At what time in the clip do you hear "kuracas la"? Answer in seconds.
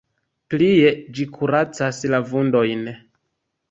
1.37-2.25